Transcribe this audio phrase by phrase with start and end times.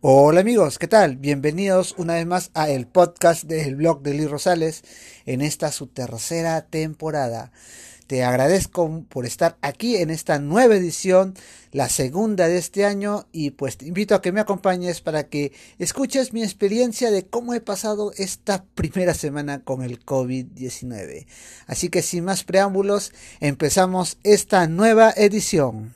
[0.00, 1.16] Hola amigos, ¿qué tal?
[1.16, 4.82] Bienvenidos una vez más a el podcast del blog de Luis Rosales
[5.24, 7.52] en esta su tercera temporada.
[8.06, 11.34] Te agradezco por estar aquí en esta nueva edición,
[11.72, 15.52] la segunda de este año, y pues te invito a que me acompañes para que
[15.78, 21.26] escuches mi experiencia de cómo he pasado esta primera semana con el COVID-19.
[21.66, 25.94] Así que sin más preámbulos, empezamos esta nueva edición.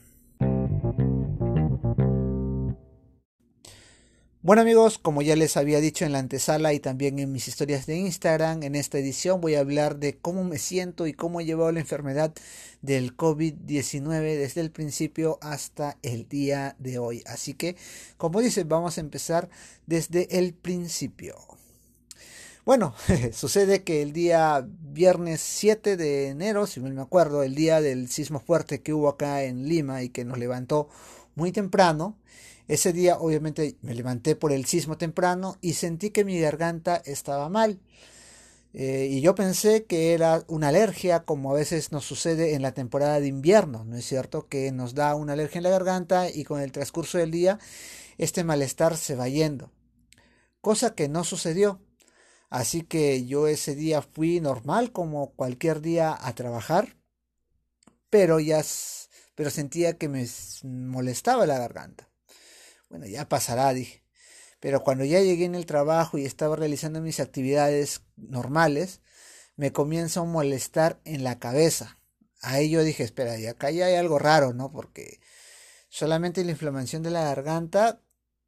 [4.40, 7.86] Bueno amigos, como ya les había dicho en la antesala y también en mis historias
[7.86, 11.44] de Instagram, en esta edición voy a hablar de cómo me siento y cómo he
[11.44, 12.32] llevado la enfermedad
[12.80, 17.24] del COVID-19 desde el principio hasta el día de hoy.
[17.26, 17.74] Así que,
[18.16, 19.50] como dice, vamos a empezar
[19.86, 21.34] desde el principio.
[22.64, 22.94] Bueno,
[23.32, 28.38] sucede que el día viernes 7 de enero, si me acuerdo, el día del sismo
[28.38, 30.88] fuerte que hubo acá en Lima y que nos levantó
[31.34, 32.16] muy temprano,
[32.68, 37.48] ese día obviamente me levanté por el sismo temprano y sentí que mi garganta estaba
[37.48, 37.80] mal.
[38.74, 42.72] Eh, y yo pensé que era una alergia, como a veces nos sucede en la
[42.72, 44.46] temporada de invierno, ¿no es cierto?
[44.48, 47.58] Que nos da una alergia en la garganta y con el transcurso del día
[48.18, 49.72] este malestar se va yendo.
[50.60, 51.80] Cosa que no sucedió.
[52.50, 56.96] Así que yo ese día fui normal como cualquier día a trabajar,
[58.10, 58.62] pero ya
[59.34, 60.26] pero sentía que me
[60.64, 62.07] molestaba la garganta.
[62.88, 64.02] Bueno, ya pasará, dije.
[64.60, 69.00] Pero cuando ya llegué en el trabajo y estaba realizando mis actividades normales,
[69.56, 71.98] me comienza a molestar en la cabeza.
[72.42, 74.72] Ahí yo dije, espera, y acá ya hay algo raro, ¿no?
[74.72, 75.20] Porque
[75.88, 78.02] solamente la inflamación de la garganta,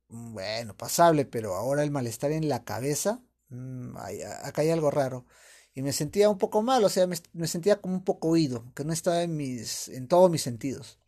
[0.08, 3.96] mm, bueno, pasable, pero ahora el malestar en la cabeza, mm,
[4.44, 5.26] acá hay algo raro.
[5.74, 8.72] Y me sentía un poco mal, o sea, me, me sentía como un poco oído,
[8.74, 10.98] que no estaba en, mis, en todos mis sentidos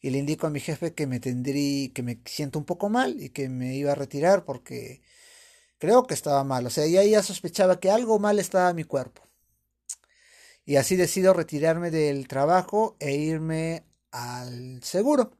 [0.00, 3.20] y le indico a mi jefe que me tendrí, que me siento un poco mal
[3.20, 5.02] y que me iba a retirar porque
[5.78, 6.66] creo que estaba mal.
[6.66, 9.22] O sea, ya ya sospechaba que algo mal estaba en mi cuerpo.
[10.64, 15.32] Y así decido retirarme del trabajo e irme al seguro,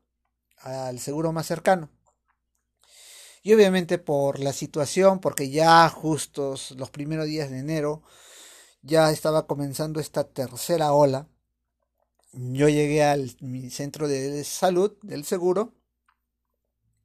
[0.58, 1.90] al seguro más cercano.
[3.42, 8.02] Y obviamente por la situación, porque ya justos los primeros días de enero,
[8.82, 11.28] ya estaba comenzando esta tercera ola
[12.32, 15.74] yo llegué al mi centro de salud del seguro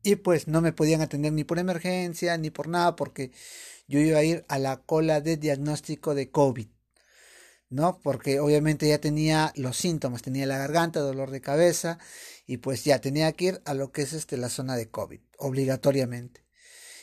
[0.03, 3.31] y pues no me podían atender ni por emergencia ni por nada porque
[3.87, 6.67] yo iba a ir a la cola de diagnóstico de COVID.
[7.69, 7.99] ¿no?
[8.03, 11.97] Porque obviamente ya tenía los síntomas, tenía la garganta, dolor de cabeza
[12.45, 15.19] y pues ya tenía que ir a lo que es este la zona de COVID
[15.39, 16.45] obligatoriamente.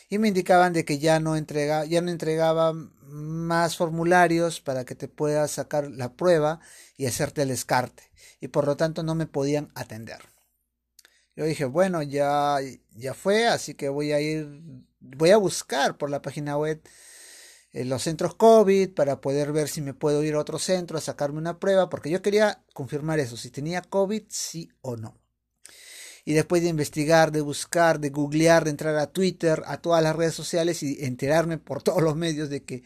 [0.08, 4.94] Y me indicaban de que ya no entrega, ya no entregaba más formularios para que
[4.94, 6.60] te puedas sacar la prueba
[6.97, 8.09] y hacerte el descarte
[8.41, 10.21] y por lo tanto no me podían atender.
[11.37, 12.59] Yo dije, bueno, ya,
[12.91, 14.49] ya fue, así que voy a ir,
[14.99, 16.83] voy a buscar por la página web
[17.73, 21.00] eh, los centros COVID para poder ver si me puedo ir a otro centro a
[21.00, 25.17] sacarme una prueba, porque yo quería confirmar eso, si tenía COVID, sí o no.
[26.25, 30.17] Y después de investigar, de buscar, de googlear, de entrar a Twitter, a todas las
[30.17, 32.83] redes sociales y enterarme por todos los medios de que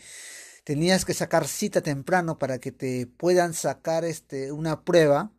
[0.65, 5.33] tenías que sacar cita temprano para que te puedan sacar este, una prueba,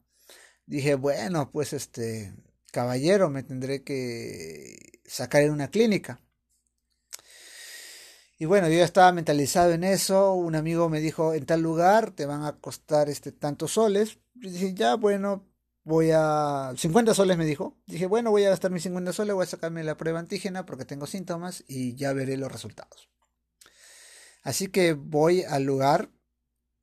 [0.66, 2.34] dije, bueno, pues este,
[2.72, 6.22] caballero, me tendré que sacar en una clínica.
[8.38, 10.34] Y bueno, yo estaba mentalizado en eso.
[10.34, 14.20] Un amigo me dijo, en tal lugar te van a costar este tantos soles.
[14.36, 15.48] Y dije, ya, bueno,
[15.86, 16.74] voy a...
[16.75, 17.78] 50 soles me dijo.
[17.86, 20.84] Dije, bueno, voy a gastar mis 50 soles, voy a sacarme la prueba antígena porque
[20.84, 23.09] tengo síntomas y ya veré los resultados.
[24.44, 26.09] Así que voy al lugar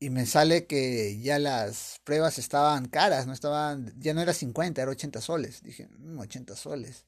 [0.02, 4.82] y me sale que ya las pruebas estaban caras, no estaban, ya no era 50,
[4.82, 5.62] era 80 soles.
[5.62, 7.06] Dije, 80 mm, soles.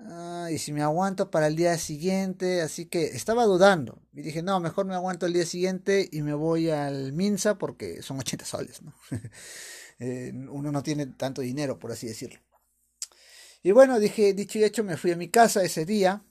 [0.00, 4.02] Ah, y si me aguanto para el día siguiente, así que estaba dudando.
[4.12, 8.02] Y dije, no, mejor me aguanto el día siguiente y me voy al Minsa porque
[8.02, 8.92] son 80 soles, ¿no?
[9.98, 12.38] Eh, uno no tiene tanto dinero, por así decirlo.
[13.62, 16.22] Y bueno, dije, dicho y hecho, me fui a mi casa ese día.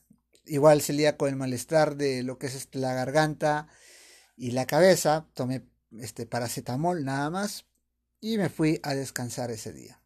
[0.45, 3.67] Igual salía con el malestar de lo que es la garganta
[4.35, 5.65] y la cabeza, tomé
[5.99, 7.65] este paracetamol nada más
[8.19, 10.01] y me fui a descansar ese día.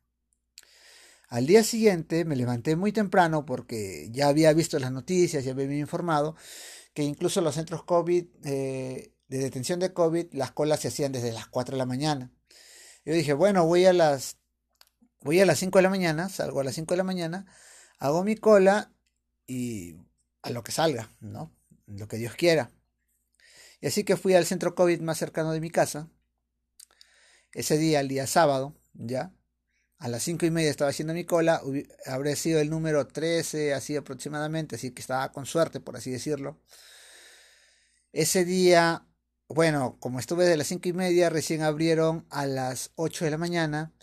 [1.28, 5.78] Al día siguiente me levanté muy temprano porque ya había visto las noticias, ya había
[5.78, 6.36] informado
[6.94, 11.32] que incluso los centros COVID, eh, de detención de COVID, las colas se hacían desde
[11.32, 12.32] las 4 de la mañana.
[13.06, 14.38] Yo dije, bueno, voy a las,
[15.22, 17.46] voy a las 5 de la mañana, salgo a las 5 de la mañana,
[18.00, 18.92] hago mi cola
[19.46, 19.98] y
[20.42, 21.52] a lo que salga, ¿no?
[21.86, 22.72] Lo que Dios quiera.
[23.82, 26.10] Y así que fui al centro COVID más cercano de mi casa.
[27.54, 29.34] Ese día, el día sábado, ya.
[30.00, 31.62] a las cinco y media estaba haciendo mi cola,
[32.06, 36.62] habría sido el número 13, así aproximadamente, así que estaba con suerte, por así decirlo.
[38.12, 39.08] Ese día,
[39.48, 43.38] bueno, como estuve de las cinco y media, recién abrieron a las 8 de la
[43.38, 43.94] mañana,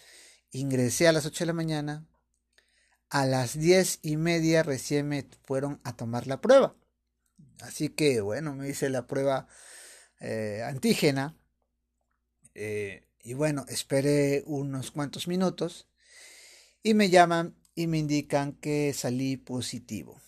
[0.50, 2.06] ingresé a las 8 de la mañana,
[3.10, 6.76] a las diez y media recién me fueron a tomar la prueba.
[7.60, 9.48] Así que, bueno, me hice la prueba
[10.20, 11.36] eh, antígena.
[12.54, 15.88] Eh, y bueno, esperé unos cuantos minutos
[16.82, 20.20] y me llaman y me indican que salí positivo.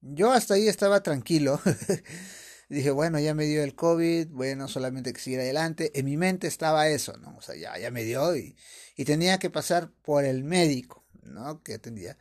[0.00, 1.60] Yo hasta ahí estaba tranquilo.
[2.68, 5.92] Dije, bueno, ya me dio el COVID, bueno, solamente que seguir adelante.
[5.94, 7.36] En mi mente estaba eso, ¿no?
[7.36, 8.56] O sea, ya, ya me dio y,
[8.96, 11.62] y tenía que pasar por el médico, ¿no?
[11.62, 12.18] Que atendía.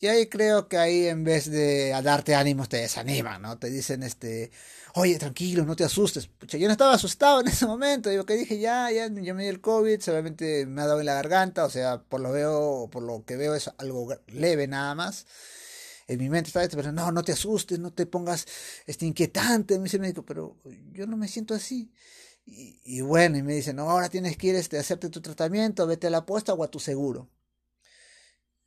[0.00, 3.58] Y ahí creo que ahí en vez de darte ánimos te desaniman, ¿no?
[3.58, 4.52] Te dicen, este,
[4.94, 6.28] oye, tranquilo, no te asustes.
[6.28, 9.42] Pucha, yo no estaba asustado en ese momento, digo que dije, ya, ya, ya me
[9.42, 12.88] dio el COVID, solamente me ha dado en la garganta, o sea, por lo veo,
[12.92, 15.26] por lo que veo es algo leve nada más.
[16.06, 18.46] En mi mente estaba esto, pero no, no te asustes, no te pongas
[18.86, 20.56] este, inquietante, me dice el médico, pero
[20.92, 21.92] yo no me siento así.
[22.46, 25.86] Y, bueno, y me dice, no, ahora tienes que ir este, a hacerte tu tratamiento,
[25.86, 27.28] vete a la posta o a tu seguro.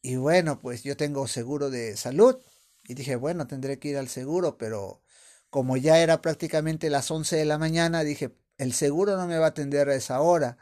[0.01, 2.37] Y bueno, pues yo tengo seguro de salud.
[2.83, 5.01] Y dije, bueno, tendré que ir al seguro, pero
[5.49, 9.47] como ya era prácticamente las 11 de la mañana, dije, el seguro no me va
[9.47, 10.57] a atender a esa hora.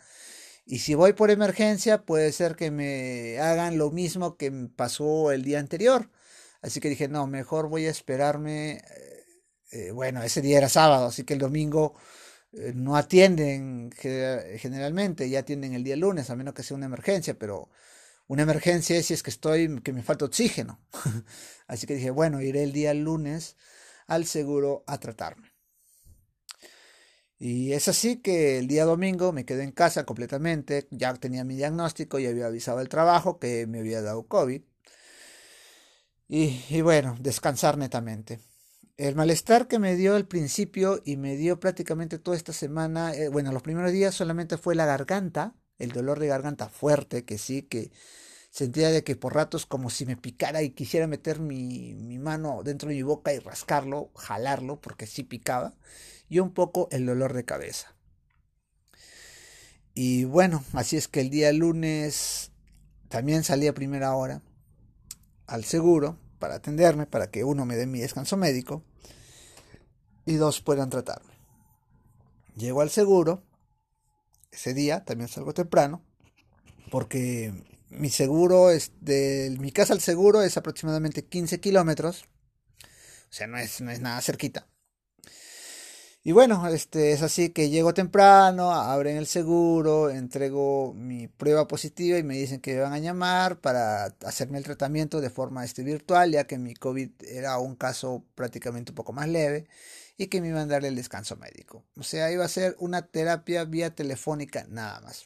[0.65, 5.43] Y si voy por emergencia, puede ser que me hagan lo mismo que pasó el
[5.43, 6.09] día anterior.
[6.61, 8.73] Así que dije, no, mejor voy a esperarme.
[8.77, 9.25] Eh,
[9.71, 11.95] eh, bueno, ese día era sábado, así que el domingo
[12.53, 17.35] eh, no atienden generalmente, ya atienden el día lunes, a menos que sea una emergencia,
[17.37, 17.69] pero
[18.29, 20.79] una emergencia si es que estoy, que me falta oxígeno.
[21.67, 23.57] Así que dije, bueno, iré el día lunes
[24.05, 25.51] al seguro a tratarme.
[27.39, 31.55] Y es así que el día domingo me quedé en casa completamente, ya tenía mi
[31.55, 34.61] diagnóstico y había avisado al trabajo que me había dado COVID.
[36.27, 38.39] Y, bueno, descansar netamente.
[38.97, 43.29] El malestar que me dio al principio y me dio prácticamente toda esta semana, eh,
[43.29, 47.63] bueno, los primeros días solamente fue la garganta, el dolor de garganta fuerte, que sí,
[47.63, 47.91] que
[48.51, 52.61] sentía de que por ratos como si me picara y quisiera meter mi, mi mano
[52.63, 55.73] dentro de mi boca y rascarlo, jalarlo, porque sí picaba,
[56.27, 57.95] y un poco el dolor de cabeza.
[59.93, 62.51] Y bueno, así es que el día lunes
[63.09, 64.41] también salí a primera hora
[65.47, 68.83] al seguro para atenderme, para que uno me dé mi descanso médico
[70.25, 71.33] y dos puedan tratarme.
[72.55, 73.43] Llego al seguro
[74.51, 76.03] ese día, también salgo temprano,
[76.91, 77.53] porque
[77.89, 82.25] mi seguro es de mi casa al seguro es aproximadamente 15 kilómetros,
[82.83, 84.67] o sea, no es, no es nada cerquita.
[86.21, 92.17] Y bueno, este es así que llego temprano, abren el seguro, entrego mi prueba positiva
[92.17, 95.81] y me dicen que me van a llamar para hacerme el tratamiento de forma este,
[95.81, 99.67] virtual, ya que mi COVID era un caso prácticamente un poco más leve
[100.19, 101.85] y que me iban a dar el descanso médico.
[101.95, 105.25] O sea, iba a ser una terapia vía telefónica nada más.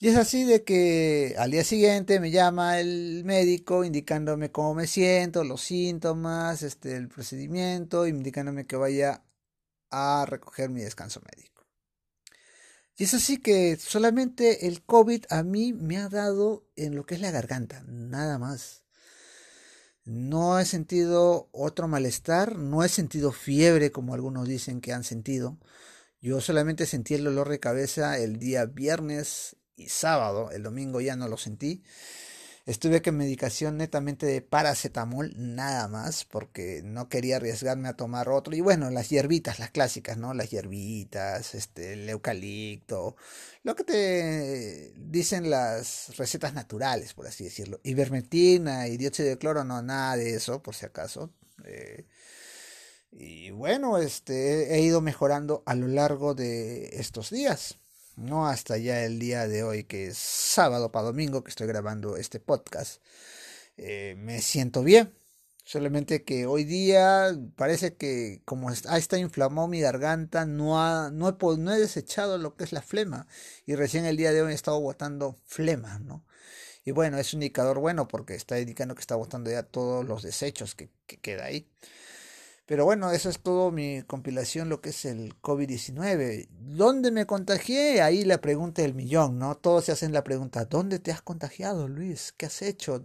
[0.00, 4.88] Y es así de que al día siguiente me llama el médico indicándome cómo me
[4.88, 9.22] siento, los síntomas, este, el procedimiento, indicándome que vaya
[9.90, 11.64] a recoger mi descanso médico.
[12.96, 17.14] Y es así que solamente el COVID a mí me ha dado en lo que
[17.14, 18.82] es la garganta, nada más.
[20.08, 25.58] No he sentido otro malestar, no he sentido fiebre como algunos dicen que han sentido.
[26.22, 31.14] Yo solamente sentí el dolor de cabeza el día viernes y sábado, el domingo ya
[31.14, 31.82] no lo sentí.
[32.68, 38.54] Estuve con medicación netamente de paracetamol, nada más, porque no quería arriesgarme a tomar otro.
[38.54, 40.34] Y bueno, las hierbitas, las clásicas, ¿no?
[40.34, 43.16] Las hierbitas, este, el eucalipto,
[43.62, 47.80] lo que te dicen las recetas naturales, por así decirlo.
[47.84, 51.32] Ivermectina y dióxido de cloro, no, nada de eso, por si acaso.
[51.64, 52.04] Eh,
[53.12, 57.78] y bueno, este, he ido mejorando a lo largo de estos días
[58.18, 62.16] no hasta ya el día de hoy, que es sábado para domingo que estoy grabando
[62.16, 63.02] este podcast.
[63.76, 65.14] Eh, me siento bien.
[65.64, 71.56] Solamente que hoy día parece que como está inflamado mi garganta, no, ha, no, he,
[71.58, 73.26] no desechado lo que es la flema.
[73.66, 76.24] Y recién el día de hoy he estado botando flema, ¿no?
[76.84, 80.22] Y bueno, es un indicador bueno porque está indicando que está botando ya todos los
[80.22, 81.68] desechos que, que queda ahí.
[82.68, 86.48] Pero bueno, eso es todo mi compilación, lo que es el COVID-19.
[86.50, 88.02] ¿Dónde me contagié?
[88.02, 89.56] Ahí la pregunta del millón, ¿no?
[89.56, 92.34] Todos se hacen la pregunta, ¿dónde te has contagiado, Luis?
[92.36, 93.02] ¿Qué has hecho?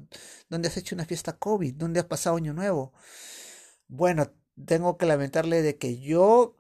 [0.50, 1.76] ¿Dónde has hecho una fiesta COVID?
[1.76, 2.92] ¿Dónde has pasado año nuevo?
[3.88, 4.34] Bueno,
[4.66, 6.58] tengo que lamentarle de que yo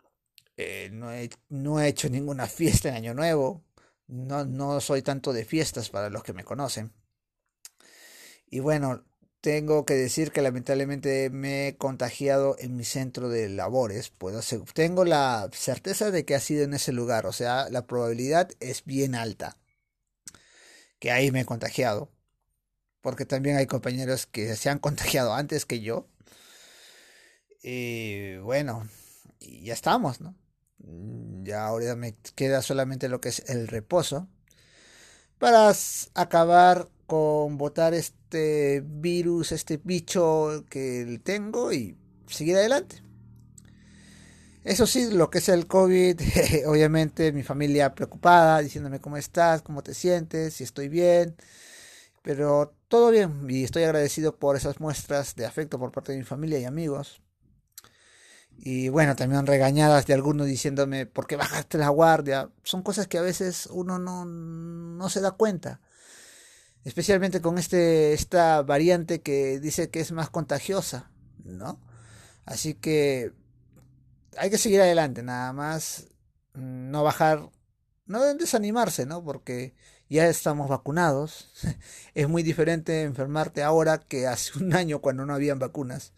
[0.55, 3.65] eh, no, he, no he hecho ninguna fiesta en año nuevo.
[4.07, 6.93] No, no soy tanto de fiestas para los que me conocen.
[8.49, 9.03] Y bueno,
[9.43, 14.13] tengo que decir que lamentablemente me he contagiado en mi centro de labores.
[14.73, 18.85] Tengo la certeza de que ha sido en ese lugar, o sea, la probabilidad es
[18.85, 19.57] bien alta
[20.97, 22.09] que ahí me he contagiado.
[23.01, 26.07] Porque también hay compañeros que se han contagiado antes que yo.
[27.61, 28.87] Y bueno,
[29.41, 30.37] ya estamos, ¿no?
[31.43, 34.29] Ya ahora me queda solamente lo que es el reposo
[35.37, 35.69] para
[36.13, 43.03] acabar con botar este virus, este bicho que tengo y seguir adelante.
[44.63, 46.19] Eso sí, lo que es el COVID,
[46.65, 51.35] obviamente mi familia preocupada, diciéndome cómo estás, cómo te sientes, si estoy bien,
[52.23, 56.23] pero todo bien y estoy agradecido por esas muestras de afecto por parte de mi
[56.23, 57.21] familia y amigos.
[58.57, 62.49] Y bueno, también regañadas de algunos diciéndome, ¿por qué bajaste la guardia?
[62.63, 65.79] Son cosas que a veces uno no, no se da cuenta.
[66.83, 71.11] Especialmente con este, esta variante que dice que es más contagiosa,
[71.43, 71.79] ¿no?
[72.45, 73.31] Así que
[74.37, 76.07] hay que seguir adelante, nada más
[76.53, 77.49] mm, no bajar,
[78.05, 79.23] no desanimarse, ¿no?
[79.23, 79.75] Porque
[80.09, 81.49] ya estamos vacunados.
[82.15, 86.13] es muy diferente enfermarte ahora que hace un año cuando no habían vacunas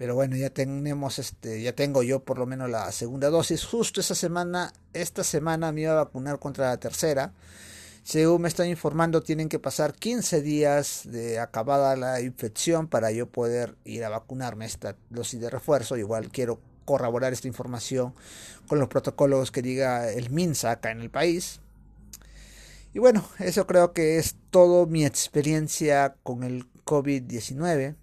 [0.00, 3.66] pero bueno, ya tenemos este, ya tengo yo por lo menos la segunda dosis.
[3.66, 7.34] Justo esa semana, esta semana me iba a vacunar contra la tercera.
[8.02, 13.28] Según me están informando, tienen que pasar 15 días de acabada la infección para yo
[13.28, 15.96] poder ir a vacunarme esta dosis de refuerzo.
[15.96, 18.14] Igual quiero corroborar esta información
[18.66, 21.60] con los protocolos que diga el MINSA acá en el país.
[22.92, 27.96] Y bueno, eso creo que es todo mi experiencia con el COVID-19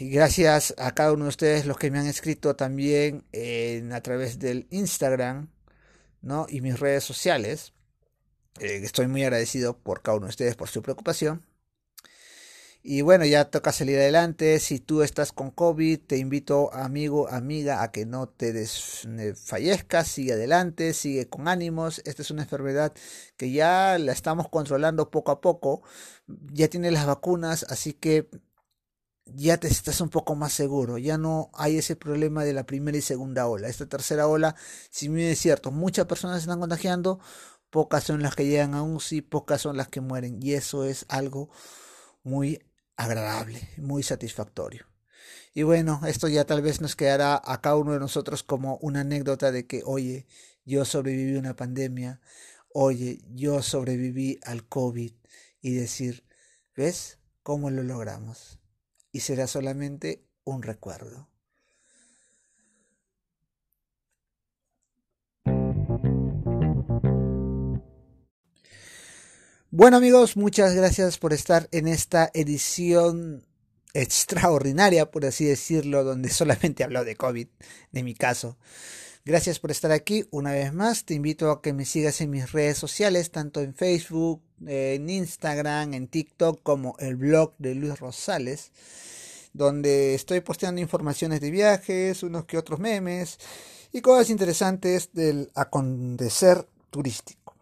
[0.00, 4.00] y gracias a cada uno de ustedes los que me han escrito también en, a
[4.00, 5.48] través del Instagram
[6.48, 7.72] y mis redes sociales.
[8.60, 11.44] Eh, estoy muy agradecido por cada uno de ustedes por su preocupación.
[12.86, 14.60] Y bueno, ya toca salir adelante.
[14.60, 20.06] Si tú estás con COVID, te invito, amigo, amiga, a que no te desfallezcas.
[20.08, 22.02] Sigue adelante, sigue con ánimos.
[22.04, 22.92] Esta es una enfermedad
[23.38, 25.82] que ya la estamos controlando poco a poco.
[26.26, 28.28] Ya tiene las vacunas, así que
[29.26, 32.96] ya te estás un poco más seguro, ya no hay ese problema de la primera
[32.96, 33.68] y segunda ola.
[33.68, 34.54] Esta tercera ola,
[34.90, 37.20] si bien es cierto, muchas personas se están contagiando,
[37.70, 41.06] pocas son las que llegan a UCI, pocas son las que mueren, y eso es
[41.08, 41.50] algo
[42.22, 42.62] muy
[42.96, 44.86] agradable, muy satisfactorio.
[45.54, 49.00] Y bueno, esto ya tal vez nos quedará a cada uno de nosotros como una
[49.00, 50.26] anécdota de que, oye,
[50.64, 52.20] yo sobreviví a una pandemia,
[52.72, 55.12] oye, yo sobreviví al COVID,
[55.62, 56.24] y decir,
[56.76, 58.58] ¿ves cómo lo logramos?
[59.14, 61.28] Y será solamente un recuerdo.
[69.70, 73.46] Bueno amigos, muchas gracias por estar en esta edición
[73.92, 77.46] extraordinaria, por así decirlo, donde solamente hablo de COVID,
[77.92, 78.58] de mi caso.
[79.26, 81.06] Gracias por estar aquí una vez más.
[81.06, 85.94] Te invito a que me sigas en mis redes sociales, tanto en Facebook, en Instagram,
[85.94, 88.70] en TikTok, como el blog de Luis Rosales,
[89.54, 93.38] donde estoy posteando informaciones de viajes, unos que otros memes
[93.92, 97.54] y cosas interesantes del acontecer turístico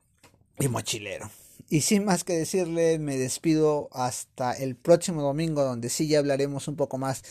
[0.59, 1.31] y mochilero.
[1.73, 6.69] Y sin más que decirle, me despido hasta el próximo domingo, donde sí ya hablaremos
[6.69, 7.23] un poco más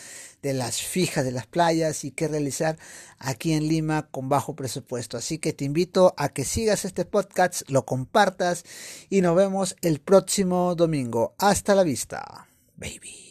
[0.42, 2.80] de las fijas de las playas y qué realizar
[3.20, 5.16] aquí en Lima con bajo presupuesto.
[5.16, 8.66] Así que te invito a que sigas este podcast, lo compartas
[9.12, 11.36] y nos vemos el próximo domingo.
[11.38, 13.31] Hasta la vista, baby.